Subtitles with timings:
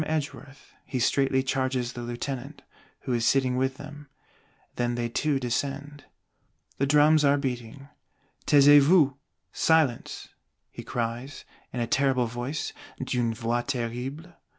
[0.07, 2.63] Edgeworth," he straitly charges the Lieutenant
[3.01, 4.09] who is sitting with them:
[4.75, 6.05] then they two descend.
[6.79, 7.87] The drums are beating:
[8.47, 9.15] "Taisez vous!"
[10.71, 14.31] he cries "in a terrible voice (d'une voix terrible)."